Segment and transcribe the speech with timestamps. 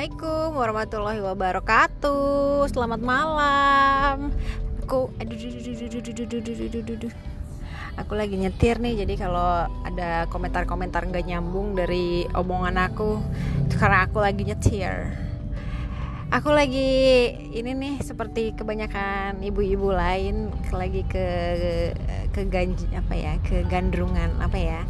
[0.00, 2.64] Assalamualaikum warahmatullahi wabarakatuh.
[2.72, 4.32] Selamat malam.
[4.80, 5.36] Aku aduh,
[8.00, 13.20] Aku lagi nyetir nih, jadi kalau ada komentar-komentar nggak nyambung dari omongan aku,
[13.68, 15.12] itu karena aku lagi nyetir.
[16.32, 21.28] Aku lagi ini nih seperti kebanyakan ibu-ibu lain lagi ke
[22.30, 24.80] ke ganj apa ya ke gandrungan apa ya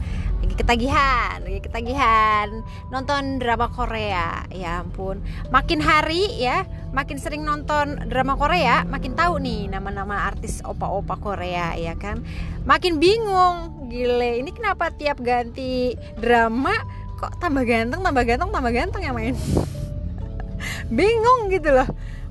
[0.41, 2.49] lagi ketagihan lagi ketagihan.
[2.89, 5.21] Nonton drama Korea ya ampun.
[5.53, 6.65] Makin hari ya
[6.97, 12.25] makin sering nonton drama Korea makin tahu nih nama-nama artis opa-opa Korea ya kan.
[12.65, 16.73] Makin bingung gile ini kenapa tiap ganti drama
[17.21, 19.37] kok tambah ganteng tambah ganteng tambah ganteng yang main?
[20.97, 21.89] Bingung gitu loh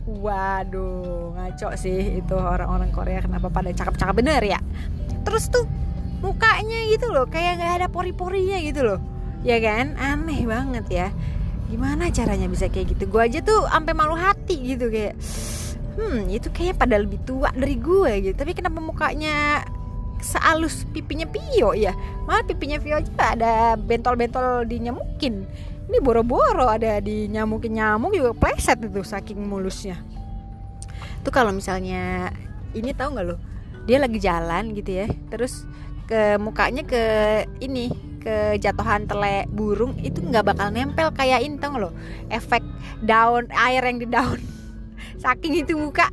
[0.09, 4.59] Waduh, ngaco sih itu orang-orang Korea kenapa pada cakep-cakep bener ya?
[5.21, 5.69] Terus tuh
[6.19, 8.99] mukanya gitu loh, kayak nggak ada pori-porinya gitu loh,
[9.45, 9.93] ya kan?
[9.95, 11.07] Aneh banget ya.
[11.69, 13.05] Gimana caranya bisa kayak gitu?
[13.05, 15.13] Gue aja tuh sampai malu hati gitu kayak,
[15.95, 18.35] hmm itu kayaknya pada lebih tua dari gue gitu.
[18.35, 19.63] Tapi kenapa mukanya
[20.19, 21.93] sealus pipinya Pio ya?
[22.25, 25.45] Malah pipinya Pio aja ada bentol-bentol dinyamukin
[25.89, 29.97] ini boro-boro ada di nyamukin nyamuk juga pleset itu saking mulusnya.
[31.25, 32.29] Tuh kalau misalnya
[32.77, 33.35] ini tahu nggak lo?
[33.89, 35.65] Dia lagi jalan gitu ya terus
[36.05, 37.03] ke mukanya ke
[37.57, 37.89] ini
[38.21, 41.89] ke jatuhan tele burung itu nggak bakal nempel kayak ini tau lo?
[42.29, 42.61] Efek
[43.01, 44.37] daun air yang di daun.
[45.25, 46.05] Saking itu muka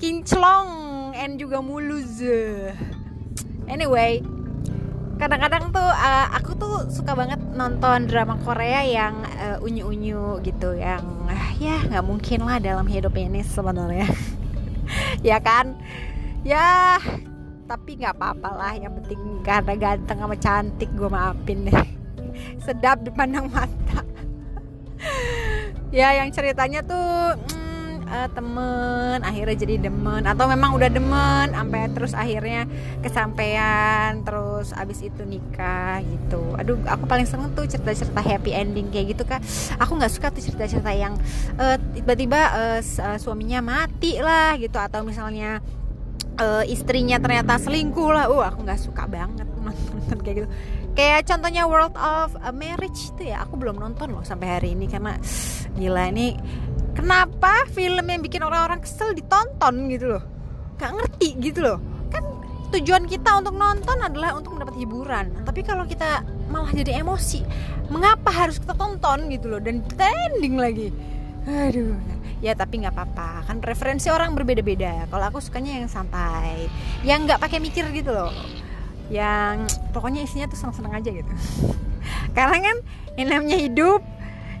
[0.00, 2.24] kinclong and juga mulus.
[3.68, 4.24] Anyway
[5.16, 11.02] kadang-kadang tuh uh, aku tuh suka banget nonton drama Korea yang uh, unyu-unyu gitu yang
[11.24, 14.08] uh, ya nggak mungkin lah dalam hidup ini sebenarnya.
[15.18, 15.74] Ya kan?
[16.46, 16.94] Ya
[17.66, 18.72] tapi nggak apa-apa lah.
[18.78, 21.82] Yang penting karena ganteng sama cantik gue maafin deh
[22.64, 24.04] sedap dipandang mata.
[25.94, 27.38] Ya yang ceritanya tuh
[28.06, 30.22] uh, temen akhirnya jadi demen.
[30.24, 32.64] Atau memang udah demen sampai terus akhirnya
[33.02, 36.42] kesampaian terus abis itu nikah gitu.
[36.56, 39.42] Aduh aku paling seneng tuh cerita-cerita happy ending kayak gitu kak.
[39.82, 41.14] Aku nggak suka tuh cerita-cerita yang
[41.58, 42.40] uh, tiba-tiba
[42.78, 42.80] uh,
[43.18, 44.78] suaminya mati lah gitu.
[44.78, 45.60] Atau misalnya
[46.40, 48.26] uh, istrinya ternyata selingkuh lah.
[48.30, 50.48] Uh aku nggak suka banget nonton kayak gitu.
[50.96, 54.88] Kayak contohnya World of Marriage itu ya aku belum nonton loh sampai hari ini.
[54.88, 55.12] Karena
[55.76, 56.32] gila ini
[56.96, 60.22] kenapa film yang bikin orang-orang kesel ditonton gitu loh?
[60.80, 61.78] Gak ngerti gitu loh.
[62.08, 62.24] Kan
[62.72, 65.30] tujuan kita untuk nonton adalah untuk mendapat hiburan.
[65.44, 67.44] Tapi kalau kita malah jadi emosi
[67.92, 70.88] mengapa harus kita tonton gitu loh dan trending lagi?
[71.46, 71.94] Aduh.
[72.44, 73.48] Ya tapi nggak apa-apa.
[73.48, 75.08] Kan referensi orang berbeda-beda.
[75.08, 76.68] Kalau aku sukanya yang santai
[77.06, 78.32] yang nggak pakai mikir gitu loh.
[79.08, 81.32] Yang pokoknya isinya tuh seneng-seneng aja gitu.
[82.36, 82.76] Karena kan
[83.16, 84.04] yang namanya hidup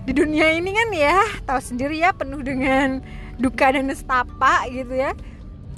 [0.06, 3.02] di dunia ini kan ya tahu sendiri ya penuh dengan
[3.42, 5.10] duka dan nestapa gitu ya.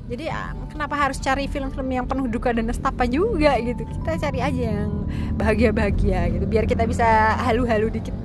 [0.09, 3.85] Jadi ya, kenapa harus cari film-film yang penuh duka dan nestapa juga gitu?
[3.85, 5.05] Kita cari aja yang
[5.37, 8.17] bahagia-bahagia gitu biar kita bisa halu-halu dikit.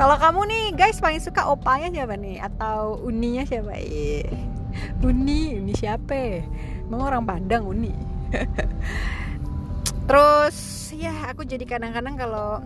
[0.00, 2.40] Kalau kamu nih guys paling suka opanya siapa nih?
[2.40, 3.76] Atau uninya siapa?
[5.04, 6.40] Uni uni siapa?
[6.84, 7.92] Emang orang Padang uni.
[10.08, 10.56] Terus
[10.96, 12.64] ya aku jadi kadang-kadang kalau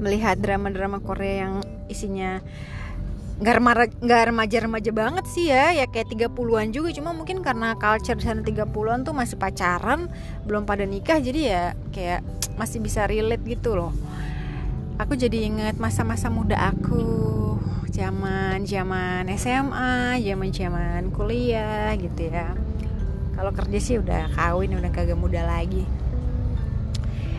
[0.00, 1.54] melihat drama-drama Korea yang
[1.92, 2.40] isinya
[3.40, 6.92] nggak remaja, nggak remaja-remaja banget sih ya ya kayak 30-an juga.
[6.92, 10.08] Cuma mungkin karena culture di sana 30-an tuh masih pacaran
[10.44, 12.20] belum pada nikah jadi ya kayak
[12.60, 13.92] masih bisa relate gitu loh.
[15.00, 17.56] Aku jadi inget masa-masa muda aku
[17.88, 22.52] zaman zaman SMA zaman zaman kuliah gitu ya.
[23.32, 25.88] Kalau kerja sih udah kawin udah kagak muda lagi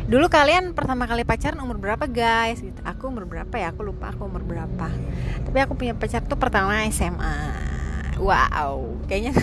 [0.10, 2.62] dulu kalian pertama kali pacaran umur berapa guys?
[2.62, 2.78] Gitu.
[2.82, 3.74] Aku umur berapa ya?
[3.74, 4.88] Aku lupa aku umur berapa.
[5.46, 7.70] Tapi aku punya pacar tuh pertama SMA
[8.22, 9.34] wow kayaknya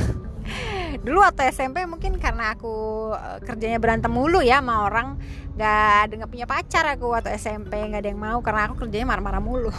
[1.05, 5.19] dulu waktu SMP mungkin karena aku eh, kerjanya berantem mulu ya sama orang.
[5.59, 9.07] Nggak ada nggak punya pacar aku waktu SMP nggak ada yang mau karena aku kerjanya
[9.11, 9.75] marah-marah mulu.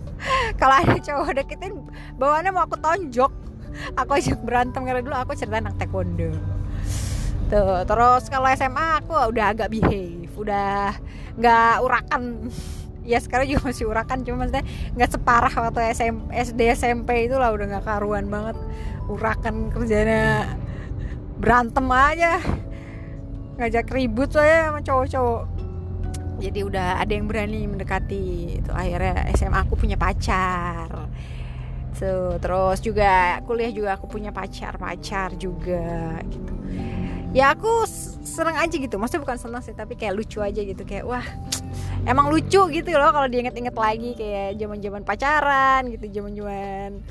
[0.60, 1.74] Kalau ada cowok deketin
[2.20, 3.32] bawaannya mau aku tonjok.
[3.94, 6.59] Aku ajak berantem karena dulu aku cerita anak taekwondo
[7.50, 10.94] tuh terus kalau SMA aku udah agak behave udah
[11.36, 12.22] nggak urakan.
[13.00, 14.60] Ya sekarang juga masih urakan cuma maksudnya
[14.92, 18.60] nggak separah waktu SM, SD SMP itu lah udah nggak karuan banget.
[19.08, 20.52] Urakan kerjanya
[21.40, 22.38] berantem aja.
[23.56, 25.42] Ngajak ribut saya sama cowok-cowok.
[26.44, 28.60] Jadi udah ada yang berani mendekati.
[28.60, 31.08] Itu akhirnya SMA aku punya pacar.
[31.96, 36.52] So, terus juga kuliah juga aku punya pacar pacar juga gitu
[37.30, 37.86] ya aku
[38.24, 38.96] seneng aja gitu.
[38.98, 40.82] Maksudnya bukan seneng sih tapi kayak lucu aja gitu.
[40.84, 41.26] Kayak wah
[42.10, 44.10] emang lucu gitu loh kalau diinget-inget lagi.
[44.18, 47.02] Kayak zaman-zaman pacaran gitu zaman-zaman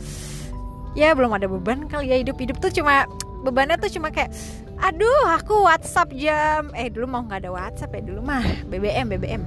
[0.98, 2.72] ya belum ada beban kali ya hidup hidup tuh.
[2.72, 3.08] Cuma
[3.46, 4.36] bebannya tuh cuma kayak
[4.80, 9.44] aduh aku WhatsApp jam eh dulu mau nggak ada WhatsApp ya dulu mah BBM BBM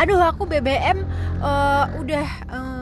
[0.00, 1.04] aduh aku BBM
[1.44, 2.77] uh, eh, udah uh,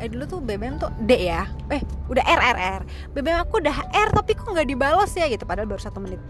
[0.00, 1.46] eh dulu tuh BBM tuh D ya.
[1.70, 2.82] Eh udah R R R.
[3.14, 5.44] BBM aku udah R tapi kok nggak dibalas ya gitu.
[5.46, 6.20] Padahal baru satu menit.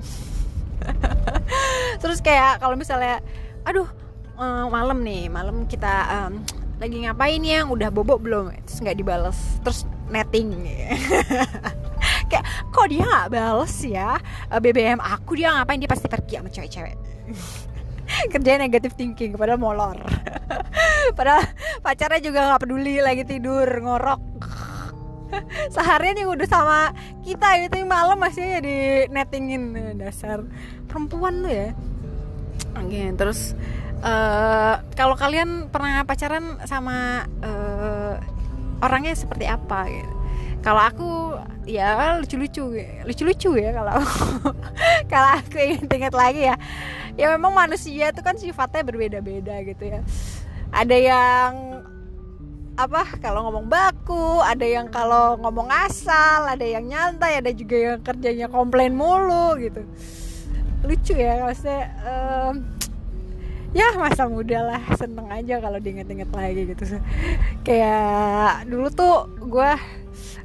[2.03, 3.25] Terus kayak kalau misalnya
[3.65, 3.89] aduh
[4.37, 6.45] uh, malam nih malam kita um,
[6.79, 7.65] lagi ngapain ya?
[7.65, 8.53] Udah bobok belum?
[8.67, 10.53] Terus nggak dibalas terus netting.
[12.29, 14.21] Kayak kok dia nggak bales ya?
[14.53, 15.81] Eh, BBM aku dia ngapain?
[15.81, 16.97] Dia pasti pergi sama cewek-cewek
[18.33, 19.99] kerjanya negatif thinking padahal molor.
[21.19, 21.45] Padahal
[21.85, 24.23] pacarnya juga nggak peduli lagi tidur ngorok.
[25.75, 26.79] Seharian yang udah sama
[27.23, 28.77] kita yang malam masih di
[29.13, 29.77] nettingin.
[30.01, 30.43] Dasar
[30.89, 31.69] perempuan tuh ya.
[32.75, 33.55] Oke terus
[34.03, 38.19] uh, kalau kalian pernah pacaran sama uh,
[38.83, 40.13] orangnya seperti apa gitu?
[40.65, 41.09] Kalau aku
[41.69, 42.73] ya lucu-lucu
[43.05, 44.01] lucu-lucu ya kalau
[45.13, 46.57] kalau aku ingat-ingat lagi ya
[47.15, 50.01] ya memang manusia itu kan sifatnya berbeda-beda gitu ya.
[50.75, 51.53] Ada yang
[52.75, 58.03] apa kalau ngomong baku ada yang kalau ngomong asal ada yang nyantai ada juga yang
[58.03, 59.87] kerjanya komplain mulu gitu.
[60.83, 62.55] Lucu ya maksudnya um,
[63.71, 66.99] ya masa muda lah seneng aja kalau diinget-inget lagi gitu.
[67.63, 69.71] Kayak dulu tuh gue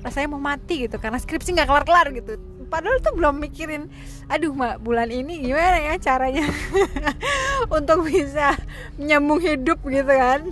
[0.05, 2.39] rasanya mau mati gitu karena skripsi nggak kelar-kelar gitu
[2.69, 3.89] padahal tuh belum mikirin
[4.29, 6.45] aduh mak bulan ini gimana ya caranya
[7.77, 8.53] untuk bisa
[9.01, 10.45] nyambung hidup gitu kan.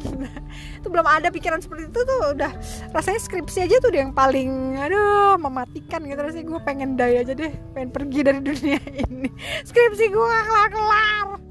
[0.81, 2.51] Itu belum ada pikiran seperti itu tuh udah
[2.91, 6.45] rasanya skripsi aja tuh yang paling aduh mematikan gitu rasanya.
[6.49, 9.29] Gue pengen die aja deh pengen pergi dari dunia ini.
[9.63, 11.47] Skripsi gue gak kelar-kelar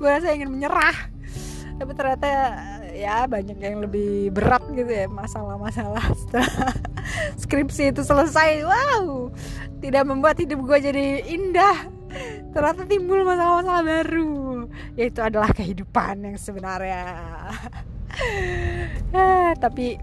[0.00, 1.10] gue rasa ingin menyerah
[1.80, 2.28] tapi ternyata
[2.92, 6.76] ya banyak yang lebih berat gitu ya masalah-masalah setelah
[7.40, 8.68] skripsi itu selesai.
[8.68, 9.32] Wow!
[9.80, 11.88] Tidak membuat hidup gue jadi indah.
[12.52, 14.68] Ternyata timbul masalah-masalah baru.
[14.92, 17.04] Yaitu adalah kehidupan yang sebenarnya.
[19.14, 19.94] Ah, tapi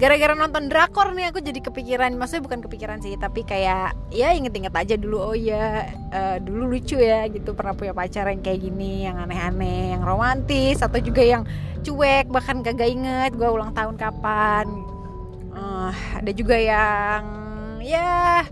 [0.00, 2.16] gara-gara nonton drakor nih aku jadi kepikiran.
[2.16, 6.96] Maksudnya bukan kepikiran sih tapi kayak ya inget-inget aja dulu oh ya uh, dulu lucu
[6.96, 7.52] ya gitu.
[7.52, 11.44] Pernah punya pacar yang kayak gini yang aneh-aneh yang romantis atau juga yang
[11.84, 14.64] cuek bahkan kagak inget gue ulang tahun kapan.
[15.52, 17.22] Uh, ada juga yang
[17.84, 18.48] ya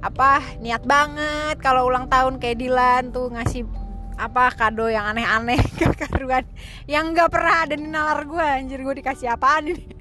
[0.00, 3.68] apa niat banget kalau ulang tahun kayak Dilan tuh ngasih
[4.16, 6.44] apa kado yang aneh-aneh ke karuan
[6.88, 9.99] yang nggak pernah ada di nalar gue anjir gue dikasih apaan ini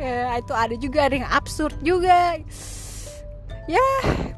[0.00, 2.38] ya itu ada juga ada yang absurd juga.
[3.70, 3.86] Ya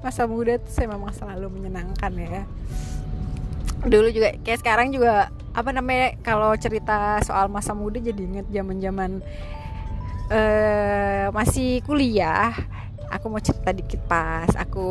[0.05, 2.43] masa muda tuh saya memang selalu menyenangkan ya.
[3.85, 8.77] Dulu juga kayak sekarang juga apa namanya kalau cerita soal masa muda jadi inget zaman
[8.83, 9.11] zaman
[10.29, 12.53] uh, masih kuliah.
[13.13, 14.89] Aku mau cerita dikit pas aku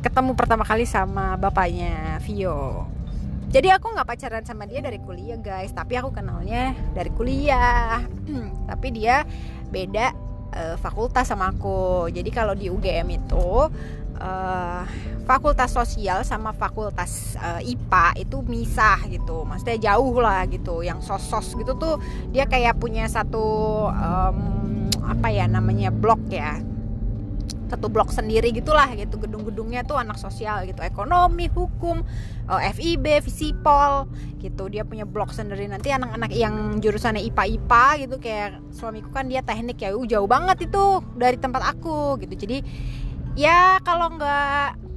[0.00, 2.97] ketemu pertama kali sama bapaknya Vio
[3.48, 5.72] jadi aku nggak pacaran sama dia dari kuliah guys.
[5.72, 8.04] Tapi aku kenalnya dari kuliah.
[8.70, 9.24] Tapi dia
[9.72, 10.12] beda
[10.52, 12.12] uh, fakultas sama aku.
[12.12, 13.72] Jadi kalau di UGM itu
[14.20, 14.82] uh,
[15.24, 19.48] fakultas sosial sama fakultas uh, IPA itu misah gitu.
[19.48, 20.84] Maksudnya jauh lah gitu.
[20.84, 21.96] Yang sosos gitu tuh
[22.28, 24.38] dia kayak punya satu um,
[25.08, 26.60] apa ya namanya blok ya
[27.68, 29.20] satu blok sendiri gitulah gitu.
[29.20, 30.80] Gedung-gedungnya tuh anak sosial gitu.
[30.80, 32.02] Ekonomi hukum
[32.48, 34.08] eh, FIB Visipol
[34.40, 34.72] gitu.
[34.72, 35.68] Dia punya blok sendiri.
[35.68, 39.92] Nanti anak-anak yang jurusannya IPA IPA gitu kayak suamiku kan dia teknik ya.
[39.92, 42.34] Uh, jauh banget itu dari tempat aku gitu.
[42.48, 42.64] Jadi
[43.36, 44.88] ya kalau nggak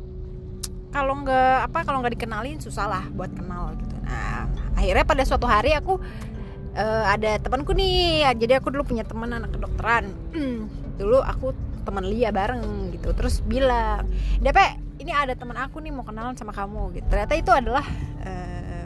[0.91, 3.95] kalau nggak apa kalau nggak dikenalin susah lah buat kenal gitu.
[4.03, 5.99] Nah akhirnya pada suatu hari aku
[6.75, 8.27] uh, ada temanku nih.
[8.35, 10.11] Jadi aku dulu punya teman anak kedokteran.
[10.99, 13.11] Dulu aku teman Lia bareng gitu.
[13.13, 14.07] Terus bilang
[14.39, 14.57] DP
[15.01, 17.01] ini ada teman aku nih mau kenalan sama kamu.
[17.01, 17.05] Gitu.
[17.09, 17.85] Ternyata itu adalah
[18.25, 18.85] uh,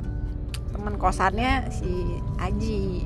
[0.71, 1.91] teman kosannya si
[2.39, 3.05] Aji.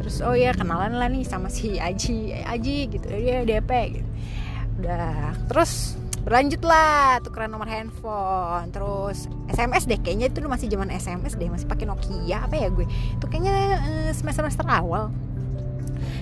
[0.00, 3.06] Terus oh ya kenalan lah nih sama si Aji Aji gitu.
[3.08, 4.10] Dia DP gitu.
[4.84, 8.68] Udah terus berlanjut lah tukeran nomor handphone.
[8.72, 12.84] Terus SMS deh kayaknya itu masih zaman SMS deh masih pakai Nokia apa ya gue.
[12.88, 15.08] Itu kayaknya uh, semester semester awal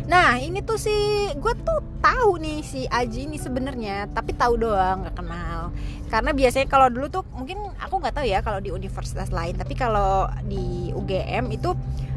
[0.08, 0.92] Nah ini tuh si
[1.34, 5.70] gue tuh tahu nih si Aji ini sebenarnya, tapi tahu doang nggak kenal.
[6.10, 9.78] Karena biasanya kalau dulu tuh mungkin aku nggak tahu ya kalau di universitas lain, tapi
[9.78, 11.72] kalau di UGM itu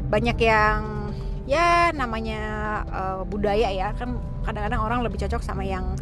[0.06, 1.10] banyak yang
[1.46, 2.42] ya namanya
[2.90, 5.94] uh, budaya ya kan kadang-kadang orang lebih cocok sama yang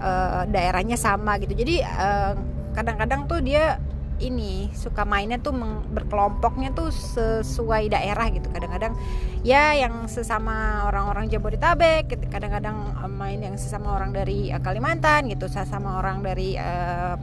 [0.00, 1.52] uh, daerahnya sama gitu.
[1.56, 2.32] Jadi eh,
[2.76, 3.80] kadang-kadang tuh dia
[4.18, 5.54] ini suka mainnya tuh
[5.94, 8.50] berkelompoknya tuh sesuai daerah gitu.
[8.50, 8.98] Kadang-kadang
[9.46, 15.46] ya yang sesama orang-orang Jabodetabek kadang-kadang eh, main yang sesama orang dari uh, Kalimantan gitu
[15.46, 17.14] sesama orang dari uh,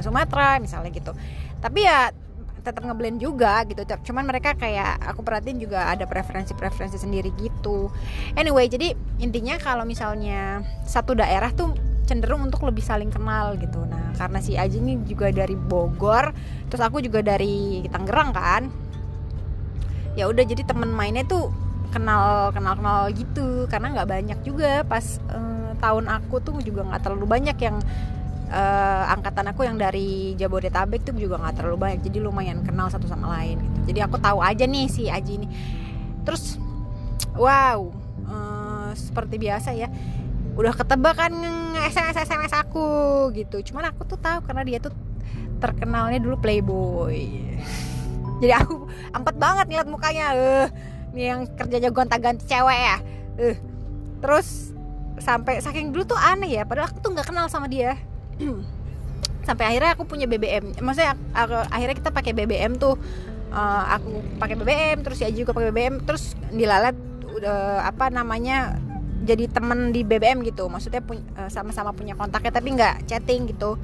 [0.00, 1.12] Sumatera misalnya gitu.
[1.60, 2.12] Tapi ya
[2.62, 3.82] tetap ngeblend juga gitu.
[3.82, 7.90] Cuman mereka kayak aku perhatiin juga ada preferensi-preferensi sendiri gitu.
[8.38, 13.80] Anyway jadi intinya kalau misalnya satu daerah tuh cenderung untuk lebih saling kenal gitu.
[13.88, 16.36] Nah karena si Aji ini juga dari Bogor
[16.68, 18.62] terus aku juga dari Tangerang kan.
[20.12, 21.48] Ya udah jadi temen mainnya tuh
[21.88, 23.64] kenal kenal kenal gitu.
[23.72, 24.84] Karena nggak banyak juga.
[24.84, 27.80] Pas eh, tahun aku tuh juga nggak terlalu banyak yang
[28.52, 32.00] uh, angkatan aku yang dari Jabodetabek tuh juga nggak terlalu banyak.
[32.04, 33.78] Jadi lumayan kenal satu sama lain gitu.
[33.92, 35.48] Jadi aku tahu aja nih si Aji ini.
[36.22, 36.60] Terus
[37.34, 37.90] wow
[38.28, 39.88] uh, seperti biasa ya.
[40.52, 41.32] Udah ketebak kan
[41.88, 42.86] SMS SMS aku
[43.34, 43.62] gitu.
[43.72, 44.94] Cuman aku tuh tahu karena dia tuh
[45.58, 47.30] terkenalnya dulu playboy.
[48.42, 50.24] Jadi aku ampet banget ngeliat mukanya.
[50.34, 50.66] Eh uh,
[51.12, 52.96] nih yang kerjanya gonta-ganti cewek ya.
[53.38, 53.56] Eh
[54.22, 54.74] terus
[55.18, 57.98] sampai saking dulu tuh aneh ya padahal aku tuh nggak kenal sama dia.
[59.42, 62.94] Sampai akhirnya aku punya BBM maksudnya aku, akhirnya kita pakai BBM tuh.
[63.52, 66.96] Uh, aku pakai BBM terus Aji juga pakai BBM terus dilalat
[67.36, 68.80] udah apa namanya
[69.22, 70.66] jadi temen di BBM gitu.
[70.66, 73.78] Maksudnya uh, sama-sama punya kontaknya tapi nggak chatting gitu.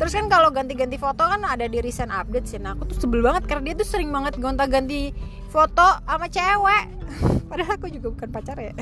[0.00, 2.58] Terus kan kalau ganti-ganti foto kan ada di recent update sih.
[2.58, 5.12] Nah aku tuh sebel banget karena dia tuh sering banget gonta-ganti
[5.52, 6.84] foto sama cewek.
[7.50, 8.72] Padahal aku juga bukan pacar ya.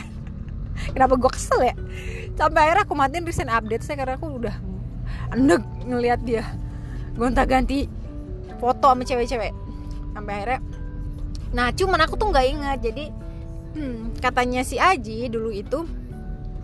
[0.95, 1.75] Kenapa gue kesel ya?
[2.39, 4.57] Sampai akhirnya aku matiin recent update saya karena aku udah
[5.35, 6.47] enek ngelihat dia
[7.19, 7.91] gonta ganti
[8.57, 9.53] foto sama cewek-cewek.
[10.17, 10.61] Sampai akhirnya
[11.51, 12.79] nah cuman aku tuh nggak ingat.
[12.81, 13.05] Jadi
[14.19, 15.87] katanya si Aji dulu itu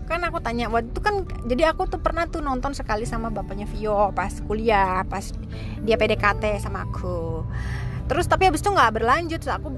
[0.07, 3.67] kan aku tanya waktu itu kan jadi aku tuh pernah tuh nonton sekali sama bapaknya
[3.67, 5.35] Vio pas kuliah pas
[5.83, 7.43] dia PDKT sama aku.
[8.07, 9.75] Terus tapi habis itu nggak berlanjut aku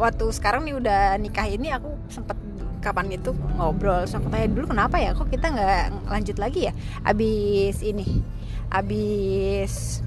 [0.00, 2.40] waktu sekarang nih udah nikah ini aku sempet
[2.80, 4.08] kapan itu ngobrol.
[4.08, 5.12] So aku tanya dulu kenapa ya?
[5.12, 6.72] Kok kita nggak lanjut lagi ya?
[7.04, 8.24] Abis ini
[8.72, 10.02] abis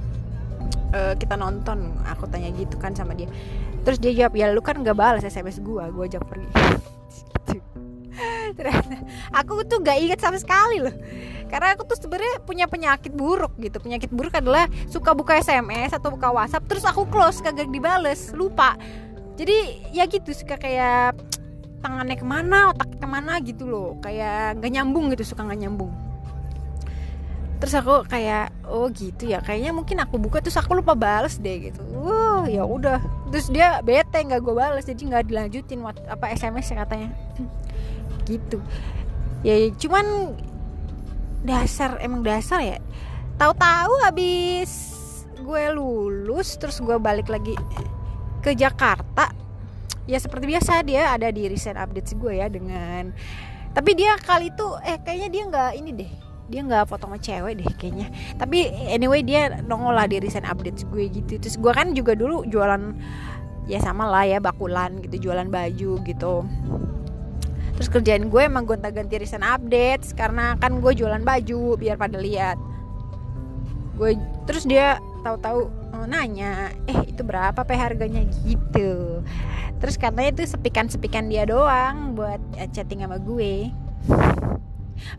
[0.92, 3.30] uh, kita nonton aku tanya gitu kan sama dia
[3.90, 6.46] terus dia jawab ya lu kan nggak balas sms gua gua ajak pergi.
[8.58, 9.02] Ternyata
[9.34, 10.94] aku tuh gak inget sama sekali loh.
[11.50, 13.82] Karena aku tuh sebenarnya punya penyakit buruk gitu.
[13.82, 18.78] Penyakit buruk adalah suka buka sms atau buka whatsapp terus aku close kagak dibales lupa.
[19.42, 21.18] Jadi ya gitu suka kayak
[21.82, 23.98] tangannya ke mana otak ke mana gitu loh.
[24.06, 25.90] Kayak nggak nyambung gitu suka nggak nyambung.
[27.58, 31.74] Terus aku kayak oh gitu ya kayaknya mungkin aku buka terus aku lupa balas deh
[31.74, 31.82] gitu.
[31.98, 33.02] Uh ya udah.
[33.34, 37.10] Terus dia bete nggak gue balas jadi nggak dilanjutin what, apa sms ya katanya.
[38.30, 38.62] Gitu.
[39.42, 40.36] Ya cuman
[41.44, 42.78] dasar emang dasar ya.
[43.40, 44.72] Tahu-tahu habis
[45.40, 47.58] gue lulus terus gue balik lagi
[48.46, 49.34] ke Jakarta
[50.06, 53.10] ya seperti biasa dia ada di recent updates gue ya dengan
[53.74, 56.12] tapi dia kali itu eh kayaknya dia nggak ini deh
[56.50, 58.10] dia nggak foto sama cewek deh kayaknya.
[58.36, 61.38] Tapi anyway dia nongol lah di recent updates gue gitu.
[61.38, 62.98] Terus gue kan juga dulu jualan
[63.70, 66.36] ya sama lah ya bakulan gitu jualan baju gitu.
[67.78, 72.58] Terus kerjaan gue emang gonta-ganti recent updates karena kan gue jualan baju biar pada lihat.
[73.96, 74.18] Gue
[74.50, 78.26] terus dia tahu-tahu oh, nanya eh itu berapa pe harganya?
[78.44, 79.22] Gitu.
[79.80, 82.42] Terus katanya itu sepikan-sepikan dia doang buat
[82.76, 83.72] chatting sama gue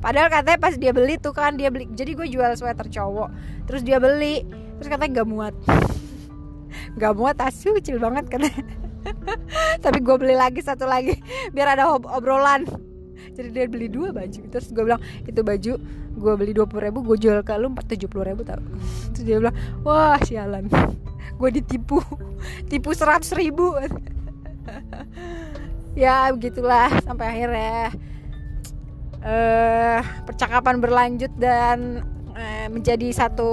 [0.00, 3.28] padahal katanya pas dia beli tuh kan dia beli jadi gue jual sweater cowok.
[3.66, 4.44] Terus dia beli
[4.80, 5.54] terus katanya gak muat.
[7.00, 8.62] Gak muat asu kecil banget katanya.
[9.84, 11.16] Tapi gue beli lagi satu lagi
[11.54, 12.66] biar ada ob obrolan.
[13.30, 15.72] Jadi dia beli dua baju terus gue bilang itu baju
[16.10, 18.60] gue beli dua puluh ribu gue jual ke lu empat tujuh puluh ribu tau.
[19.14, 19.56] Terus dia bilang
[19.86, 20.66] wah sialan.
[21.38, 22.02] Gue ditipu
[22.68, 23.76] tipu seratus ribu.
[25.98, 27.94] Ya begitulah sampai akhirnya
[29.24, 32.04] uh, percakapan berlanjut dan
[32.36, 33.50] uh, menjadi satu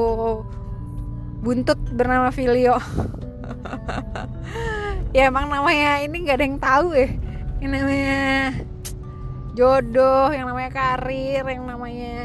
[1.42, 2.78] buntut bernama Filio.
[5.16, 7.08] Ya emang namanya ini nggak ada yang tahu ya.
[7.58, 8.22] Ini namanya
[9.56, 12.20] jodoh yang namanya karir yang namanya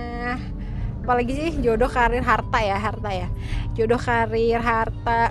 [1.00, 1.50] apalagi sih?
[1.62, 3.28] Jodoh karir harta ya harta ya.
[3.78, 5.30] Jodoh karir harta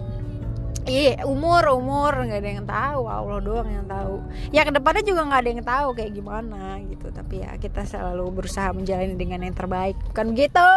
[0.82, 4.18] Iya umur umur nggak ada yang tahu Allah doang yang tahu.
[4.50, 8.26] Ya ke depannya juga nggak ada yang tahu kayak gimana gitu tapi ya kita selalu
[8.34, 10.70] berusaha menjalani dengan yang terbaik bukan gitu?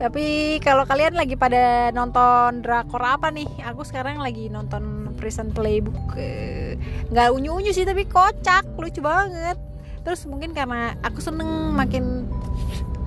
[0.00, 3.46] Tapi kalau kalian lagi pada nonton drakor apa nih?
[3.70, 6.18] Aku sekarang lagi nonton Prison Playbook.
[7.12, 9.54] Nggak unyu unyu sih tapi kocak lucu banget.
[10.02, 12.26] Terus mungkin karena aku seneng makin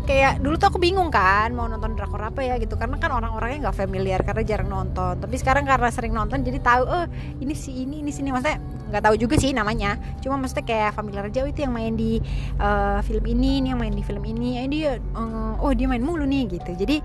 [0.06, 3.68] kayak dulu tuh aku bingung kan mau nonton drakor apa ya gitu karena kan orang-orangnya
[3.70, 5.18] nggak familiar karena jarang nonton.
[5.18, 7.06] Tapi sekarang karena sering nonton jadi tahu oh
[7.42, 8.62] ini si ini ini sini maksudnya
[8.94, 9.98] nggak tahu juga sih namanya.
[10.22, 12.22] Cuma maksudnya kayak familiar aja oh, itu yang main di
[12.62, 14.62] uh, film ini ini yang main di film ini.
[14.62, 16.72] Eh, dia uh, oh dia main mulu nih gitu.
[16.78, 17.02] Jadi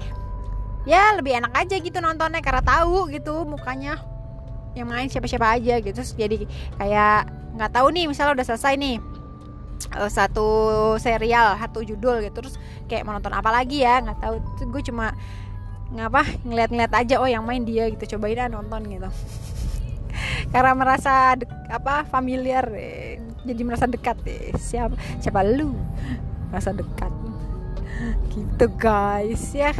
[0.85, 4.01] ya lebih enak aja gitu nontonnya karena tahu gitu mukanya
[4.77, 5.97] yang main siapa-siapa aja gitu.
[5.97, 9.10] Terus jadi kayak nggak tahu nih misalnya udah selesai nih
[9.97, 10.49] uh, satu
[11.01, 12.45] serial satu judul gitu.
[12.45, 12.55] Terus
[12.87, 14.01] kayak mau nonton apa lagi ya?
[14.05, 14.35] Nggak tahu.
[14.69, 15.15] Gue cuma
[15.91, 18.17] ngapa ngeliat-ngeliat aja oh yang main dia gitu.
[18.17, 19.09] Cobain aja nonton gitu.
[20.53, 21.39] Karena merasa
[21.71, 24.53] apa familiar eh, jadi merasa dekat eh.
[24.59, 25.73] siapa siapa lu?
[26.53, 27.13] Merasa dekat.
[28.33, 29.73] Gitu guys ya.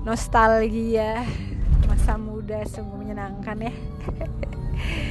[0.00, 1.28] Nostalgia
[1.90, 3.72] masa muda sungguh menyenangkan ya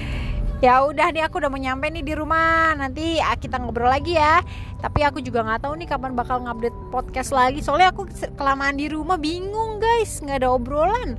[0.59, 2.75] ya udah nih aku udah mau nyampe nih di rumah.
[2.75, 4.43] Nanti ah, kita ngobrol lagi ya.
[4.79, 7.63] Tapi aku juga nggak tahu nih kapan bakal ngupdate podcast lagi.
[7.63, 10.19] Soalnya aku kelamaan di rumah bingung guys.
[10.19, 11.15] Nggak ada obrolan.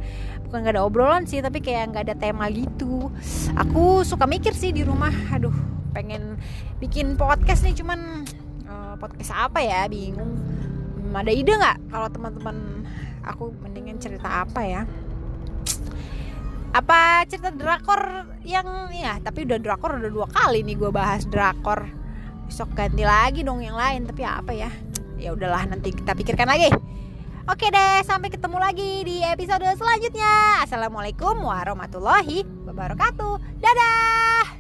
[0.48, 3.08] Bukan nggak ada obrolan sih tapi kayak nggak ada tema gitu.
[3.56, 5.12] Aku suka mikir sih di rumah.
[5.32, 5.54] Aduh
[5.90, 6.38] pengen
[6.78, 8.28] bikin podcast nih cuman
[8.68, 9.88] uh, podcast apa ya?
[9.88, 10.36] Bingung.
[11.00, 12.56] Hmm, ada ide nggak kalau teman-teman
[13.24, 14.82] aku mendingan cerita apa ya
[16.70, 21.90] apa cerita drakor yang ya tapi udah drakor udah dua kali nih gue bahas drakor.
[22.46, 24.70] Besok ganti lagi dong yang lain tapi apa ya?
[25.18, 26.70] Ya udahlah nanti kita pikirkan lagi.
[27.50, 30.62] Oke deh sampai ketemu lagi di episode selanjutnya.
[30.62, 33.58] Assalamualaikum warahmatullahi wabarakatuh.
[33.58, 34.59] Dadah